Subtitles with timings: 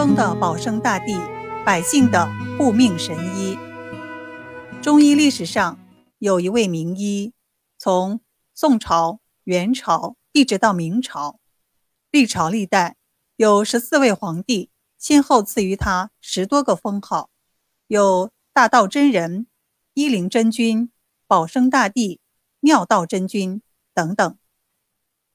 [0.00, 1.14] 风的保生大帝，
[1.62, 3.58] 百姓的护命神医。
[4.80, 5.78] 中医历史上
[6.18, 7.34] 有一位名医，
[7.76, 8.18] 从
[8.54, 11.38] 宋朝、元朝一直到明朝，
[12.10, 12.96] 历朝历代
[13.36, 17.28] 有十四位皇帝先后赐予他十多个封号，
[17.86, 19.48] 有大道真人、
[19.92, 20.90] 医灵真君、
[21.26, 22.20] 保生大帝、
[22.60, 23.60] 妙道真君
[23.92, 24.38] 等等。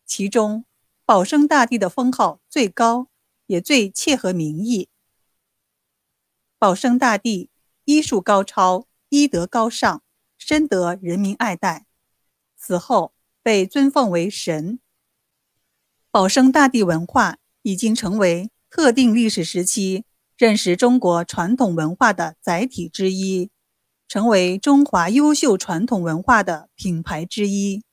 [0.07, 0.66] 其中，
[1.05, 3.09] 保生大帝的封号最高。
[3.48, 4.90] 也最切合民意。
[6.58, 7.49] 保生大帝
[7.84, 10.02] 医术高超，医德高尚，
[10.38, 11.85] 深得人民爱戴。
[12.58, 13.13] 死后
[13.44, 14.80] 被尊奉为神。
[16.09, 20.05] 保生大帝文化已经成为特定历史时期
[20.38, 23.52] 认识中国传统文化的载体之一，
[24.07, 27.84] 成为中华优秀传统文化的品牌之一。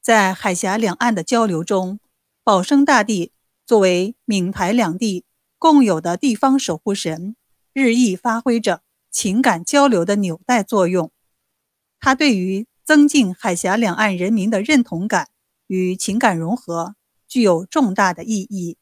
[0.00, 2.00] 在海峡两岸的交流中，
[2.42, 3.32] 保生大帝。
[3.72, 5.24] 作为闽台两地
[5.56, 7.36] 共有的地方守护神，
[7.72, 11.10] 日益发挥着情感交流的纽带作用。
[11.98, 15.30] 它对于增进海峡两岸人民的认同感
[15.68, 18.76] 与情感融合具有重大的意义。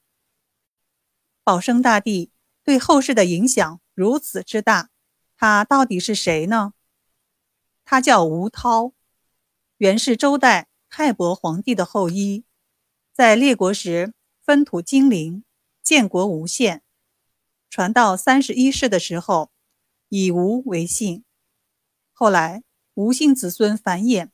[1.44, 2.32] 保生大帝
[2.64, 4.90] 对后世的影响如此之大，
[5.36, 6.72] 他到底是谁呢？
[7.84, 8.92] 他叫吴涛，
[9.76, 12.44] 原是周代泰伯皇帝的后裔，
[13.12, 14.14] 在列国时。
[14.50, 15.44] 分土精灵，
[15.80, 16.82] 建国无限。
[17.70, 19.52] 传到三十一世的时候，
[20.08, 21.22] 以吴为姓。
[22.12, 24.30] 后来吴姓子孙繁衍，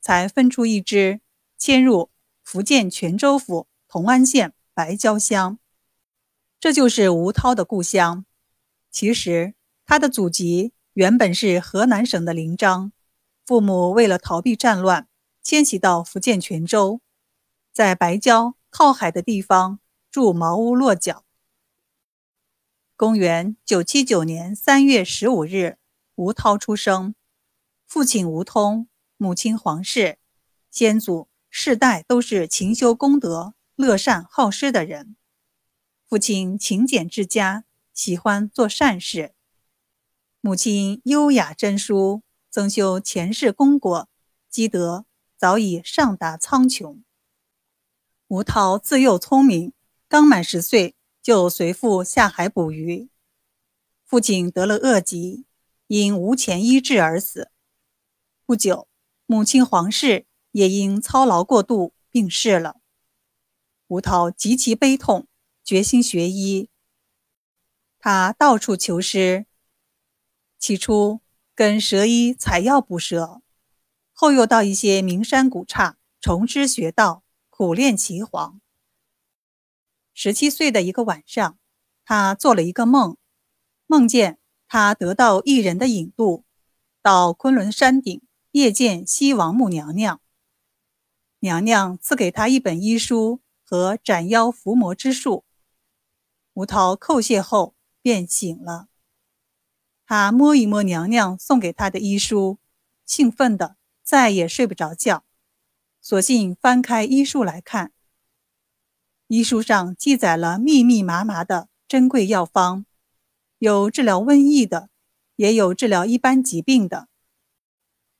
[0.00, 1.20] 才分出一支，
[1.58, 2.10] 迁入
[2.44, 5.58] 福建泉州府同安县白蕉乡。
[6.60, 8.24] 这就是吴涛的故乡。
[8.92, 12.92] 其实他的祖籍原本是河南省的临漳，
[13.44, 15.08] 父母为了逃避战乱，
[15.42, 17.00] 迁徙到福建泉州，
[17.72, 18.55] 在白蕉。
[18.78, 21.24] 靠海的地方住茅屋落脚。
[22.94, 25.78] 公元九七九年三月十五日，
[26.14, 27.14] 吴涛出生，
[27.86, 28.86] 父亲吴通，
[29.16, 30.18] 母亲黄氏，
[30.70, 35.16] 先祖世代都是勤修功德、乐善好施的人。
[36.06, 37.64] 父亲勤俭治家，
[37.94, 39.32] 喜欢做善事；
[40.42, 44.06] 母亲优雅珍淑，增修前世功果，
[44.50, 45.06] 积德
[45.38, 47.05] 早已上达苍穹。
[48.28, 49.72] 吴涛自幼聪明，
[50.08, 53.08] 刚满十岁就随父下海捕鱼。
[54.04, 55.44] 父亲得了恶疾，
[55.86, 57.52] 因无钱医治而死。
[58.44, 58.88] 不久，
[59.26, 62.80] 母亲黄氏也因操劳过度病逝了。
[63.86, 65.28] 吴涛极其悲痛，
[65.62, 66.68] 决心学医。
[68.00, 69.46] 他到处求师，
[70.58, 71.20] 起初
[71.54, 73.40] 跟蛇医采药捕蛇，
[74.12, 77.22] 后又到一些名山古刹重师学道。
[77.58, 78.60] 苦练岐黄。
[80.12, 81.58] 十七岁的一个晚上，
[82.04, 83.16] 他做了一个梦，
[83.86, 86.44] 梦见他得到一人的引渡，
[87.00, 88.20] 到昆仑山顶
[88.52, 90.20] 谒见西王母娘娘。
[91.38, 95.46] 娘娘赐给他一本医书和斩妖伏魔之术。
[96.52, 98.88] 吴涛叩谢后便醒了。
[100.04, 102.58] 他摸一摸娘娘送给他的医书，
[103.06, 105.25] 兴奋的再也睡不着觉。
[106.08, 107.90] 索性翻开医书来看，
[109.26, 112.86] 医书上记载了密密麻麻的珍贵药方，
[113.58, 114.88] 有治疗瘟疫的，
[115.34, 117.08] 也有治疗一般疾病的。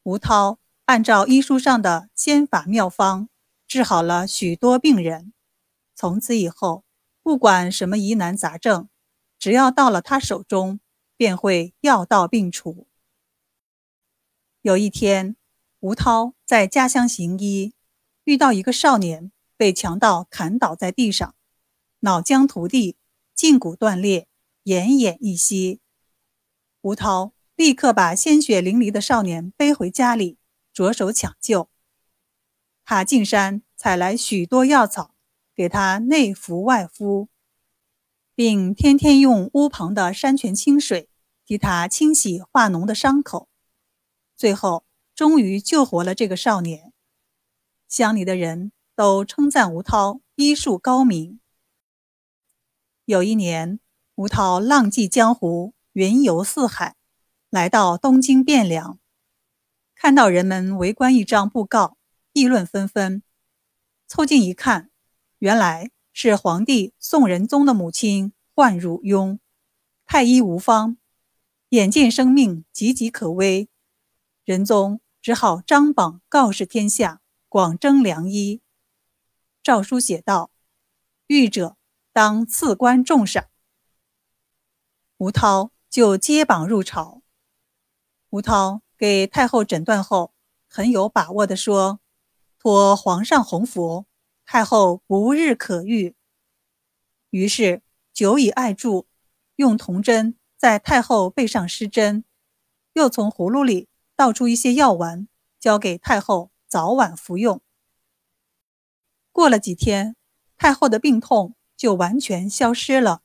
[0.02, 3.28] 吴涛按照医书上的仙法妙方，
[3.68, 5.32] 治好了许多病人。
[5.94, 6.84] 从此以后，
[7.22, 8.88] 不管什么疑难杂症，
[9.38, 10.80] 只要到了他手中，
[11.16, 12.88] 便会药到病除。
[14.62, 15.36] 有一天，
[15.78, 17.74] 吴涛在家乡行医。
[18.26, 21.36] 遇到一个少年被强盗砍倒在地上，
[22.00, 22.96] 脑浆涂地，
[23.36, 24.26] 胫骨断裂，
[24.64, 25.80] 奄奄一息。
[26.80, 30.38] 吴涛立刻把鲜血淋漓的少年背回家里，
[30.72, 31.70] 着手抢救。
[32.84, 35.14] 他进山采来许多药草，
[35.54, 37.28] 给他内服外敷，
[38.34, 41.08] 并天天用屋旁的山泉清水
[41.44, 43.48] 替他清洗化脓的伤口。
[44.36, 44.84] 最后，
[45.14, 46.85] 终于救活了这个少年。
[47.88, 51.40] 乡里的人都称赞吴涛医术高明。
[53.04, 53.78] 有一年，
[54.16, 56.96] 吴涛浪迹江湖，云游四海，
[57.48, 58.98] 来到东京汴梁，
[59.94, 61.96] 看到人们围观一张布告，
[62.32, 63.22] 议论纷纷。
[64.08, 64.90] 凑近一看，
[65.38, 69.38] 原来是皇帝宋仁宗的母亲患乳痈，
[70.04, 70.96] 太医无方，
[71.68, 73.68] 眼见生命岌岌可危，
[74.44, 77.20] 仁宗只好张榜告示天下。
[77.48, 78.60] 广征良医，
[79.62, 80.50] 诏书写道
[81.28, 81.76] ：“欲者
[82.12, 83.48] 当赐官重赏，
[85.18, 87.22] 吴涛就接榜入朝。
[88.30, 90.34] 吴涛给太后诊断后，
[90.68, 92.00] 很有把握地说
[92.58, 94.06] ：“托皇上洪福，
[94.44, 96.16] 太后不日可愈。”
[97.30, 97.80] 于是
[98.12, 99.06] 久以爱注，
[99.54, 102.24] 用铜针在太后背上施针，
[102.94, 105.28] 又从葫芦里倒出一些药丸，
[105.60, 107.62] 交给太后早晚服用。
[109.32, 110.14] 过了几天，
[110.58, 113.22] 太后的病痛就完全消失了。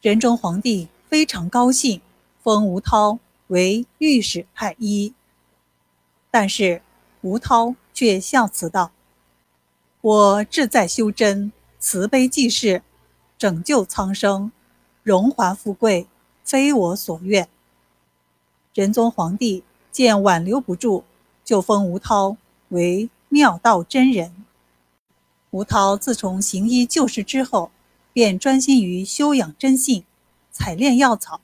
[0.00, 2.00] 仁宗皇帝非常高兴，
[2.42, 3.18] 封吴涛
[3.48, 5.12] 为御史太医。
[6.30, 6.80] 但是
[7.20, 8.92] 吴涛却笑辞道
[10.00, 12.82] ：“我志在修真，慈悲济世，
[13.36, 14.50] 拯救苍生，
[15.02, 16.06] 荣华富贵
[16.42, 17.46] 非我所愿。”
[18.72, 21.04] 仁宗皇帝见挽留不住，
[21.44, 22.36] 就封吴涛
[22.68, 24.34] 为妙道真人。
[25.50, 27.70] 吴涛自从行医救世之后。
[28.14, 30.04] 便专心于修养真性，
[30.50, 31.40] 采炼药草。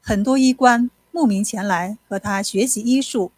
[0.00, 3.30] 很多医官慕名前来和他学习医术，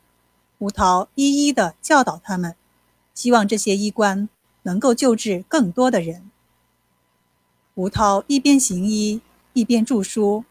[0.58, 2.54] 吴涛一一的教导他们，
[3.12, 4.28] 希望这些医官
[4.62, 6.30] 能够救治更多的人。
[7.74, 9.20] 吴涛一边行医，
[9.52, 10.44] 一边著书，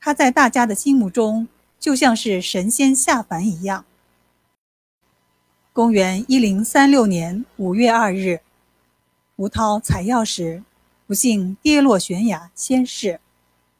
[0.00, 1.46] 他在大家的心目中
[1.78, 3.84] 就像是神仙下凡一样。
[5.78, 8.40] 公元一零三六年五月二日，
[9.36, 10.64] 吴涛采药时。
[11.06, 13.20] 不幸跌落悬崖，仙逝，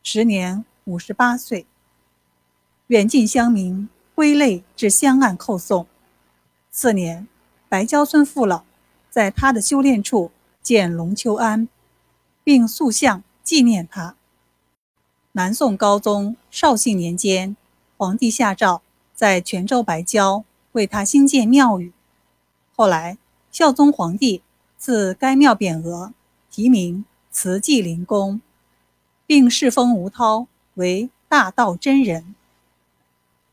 [0.04, 1.66] 时年五十八岁。
[2.86, 5.88] 远近乡民挥泪至香岸叩送。
[6.70, 7.26] 次年，
[7.68, 8.62] 白蕉村父老
[9.10, 10.30] 在他的修炼处
[10.62, 11.66] 建龙丘庵，
[12.44, 14.14] 并塑像纪念他。
[15.32, 17.56] 南宋高宗绍兴年间，
[17.96, 18.82] 皇帝下诏
[19.16, 21.92] 在泉州白蕉为他兴建庙宇。
[22.74, 23.18] 后来，
[23.50, 24.42] 孝宗皇帝
[24.78, 26.12] 赐该庙匾额，
[26.50, 27.04] 题名。
[27.30, 28.40] 慈济灵宫，
[29.24, 32.34] 并世封吴涛为大道真人。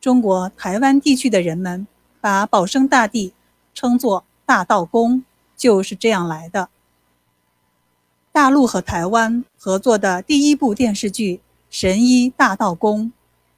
[0.02, 1.86] 中国台湾地区的人们
[2.20, 3.34] 把保生大帝
[3.76, 5.24] 称作大道公，
[5.56, 6.70] 就是这样来的。
[8.32, 11.38] 大陆和台湾合作的第一部电视剧
[11.70, 13.08] 《神医大道公》，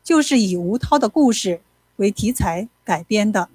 [0.04, 1.62] 就是以吴涛的故事
[1.98, 3.50] 为题材改编的。